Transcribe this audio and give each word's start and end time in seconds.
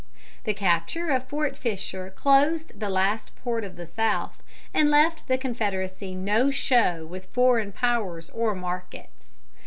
The 0.45 0.55
capture 0.55 1.09
of 1.11 1.27
Fort 1.27 1.55
Fisher 1.55 2.09
closed 2.09 2.79
the 2.79 2.89
last 2.89 3.35
port 3.35 3.63
of 3.63 3.75
the 3.75 3.85
South, 3.85 4.41
and 4.73 4.89
left 4.89 5.27
the 5.27 5.37
Confederacy 5.37 6.15
no 6.15 6.49
show 6.49 7.05
with 7.05 7.25
foreign 7.27 7.71
Powers 7.71 8.27
or 8.31 8.55
markets. 8.55 9.41